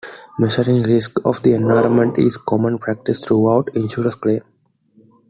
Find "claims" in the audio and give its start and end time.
4.15-4.41